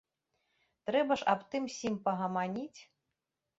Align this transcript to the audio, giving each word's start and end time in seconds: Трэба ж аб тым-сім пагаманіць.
Трэба 0.91 1.13
ж 1.23 1.27
аб 1.35 1.45
тым-сім 1.53 2.01
пагаманіць. 2.09 2.81